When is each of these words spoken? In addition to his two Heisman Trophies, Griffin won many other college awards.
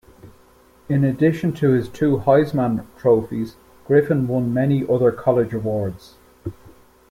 In 0.89 1.03
addition 1.03 1.53
to 1.53 1.73
his 1.73 1.87
two 1.87 2.23
Heisman 2.25 2.87
Trophies, 2.97 3.55
Griffin 3.85 4.27
won 4.27 4.51
many 4.51 4.83
other 4.89 5.11
college 5.11 5.53
awards. 5.53 6.15